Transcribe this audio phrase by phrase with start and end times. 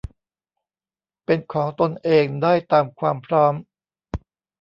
[1.25, 3.53] เป็นของตนเองได้ตามความพร้อม